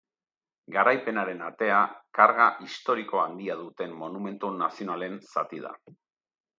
[0.75, 1.83] Garaipenaren atea,
[2.19, 5.81] karga historiko handia duten monumentu nazionalen zati da.